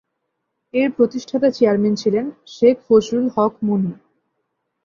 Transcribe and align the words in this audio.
এর 0.73 0.89
প্রতিষ্ঠাতা 0.97 1.49
চেয়ারম্যান 1.51 1.95
ছিলেন 1.95 2.25
শেখ 2.47 2.75
ফজলুল 2.87 3.27
হক 3.35 3.53
মনি। 3.63 3.93